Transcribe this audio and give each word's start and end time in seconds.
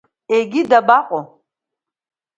Егьи 0.35 0.61
дабаҟоу? 0.69 1.23